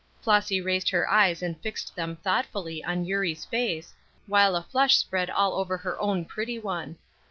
Flossy 0.19 0.59
raised 0.59 0.89
her 0.89 1.07
eyes 1.11 1.43
and 1.43 1.61
fixed 1.61 1.95
them 1.95 2.15
thoughtfully 2.15 2.83
on 2.83 3.05
Eurie's 3.05 3.45
face, 3.45 3.93
while 4.25 4.55
a 4.55 4.63
flush 4.63 4.97
spread 4.97 5.29
all 5.29 5.53
over 5.53 5.77
her 5.77 5.95
own 6.01 6.25
pretty 6.25 6.57
one. 6.57 6.97